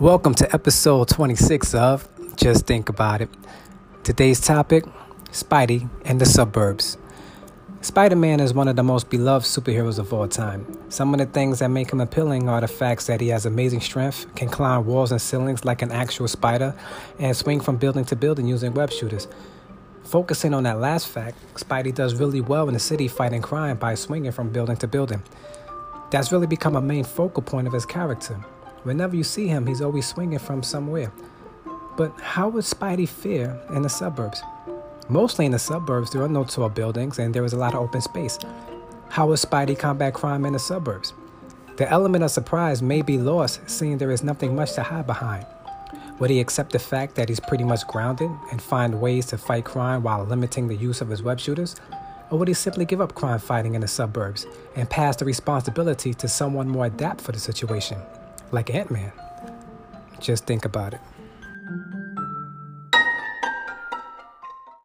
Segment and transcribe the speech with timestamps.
[0.00, 3.28] Welcome to episode 26 of Just Think About It.
[4.02, 4.86] Today's topic
[5.30, 6.96] Spidey and the suburbs.
[7.82, 10.64] Spider Man is one of the most beloved superheroes of all time.
[10.90, 13.82] Some of the things that make him appealing are the facts that he has amazing
[13.82, 16.74] strength, can climb walls and ceilings like an actual spider,
[17.18, 19.28] and swing from building to building using web shooters.
[20.04, 23.94] Focusing on that last fact, Spidey does really well in the city fighting crime by
[23.96, 25.22] swinging from building to building.
[26.10, 28.42] That's really become a main focal point of his character.
[28.82, 31.12] Whenever you see him, he's always swinging from somewhere.
[31.96, 34.42] But how would Spidey fare in the suburbs?
[35.08, 37.80] Mostly in the suburbs, there are no tall buildings and there is a lot of
[37.80, 38.38] open space.
[39.08, 41.12] How would Spidey combat crime in the suburbs?
[41.76, 45.46] The element of surprise may be lost, seeing there is nothing much to hide behind.
[46.18, 49.64] Would he accept the fact that he's pretty much grounded and find ways to fight
[49.64, 51.76] crime while limiting the use of his web shooters?
[52.30, 56.14] Or would he simply give up crime fighting in the suburbs and pass the responsibility
[56.14, 57.98] to someone more adept for the situation?
[58.52, 59.12] Like Ant Man.
[60.18, 61.00] Just think about it.